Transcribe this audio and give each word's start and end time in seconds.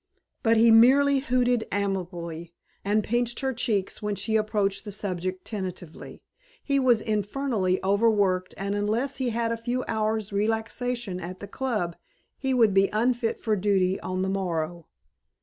But 0.41 0.57
he 0.57 0.71
merely 0.71 1.19
hooted 1.19 1.67
amiably 1.71 2.55
and 2.83 3.03
pinched 3.03 3.41
her 3.41 3.53
cheeks 3.53 4.01
when 4.01 4.15
she 4.15 4.35
approached 4.35 4.83
the 4.83 4.91
subject 4.91 5.45
tentatively. 5.45 6.23
He 6.63 6.79
was 6.79 7.01
infernally 7.01 7.79
over 7.83 8.09
worked 8.09 8.55
and 8.57 8.73
unless 8.73 9.17
he 9.17 9.29
had 9.29 9.51
a 9.51 9.57
few 9.57 9.85
hours' 9.87 10.33
relaxation 10.33 11.19
at 11.19 11.37
the 11.37 11.47
Club 11.47 11.95
he 12.35 12.51
would 12.51 12.73
be 12.73 12.89
unfit 12.91 13.43
for 13.43 13.55
duty 13.55 13.99
on 13.99 14.23
the 14.23 14.29
morrow. 14.29 14.87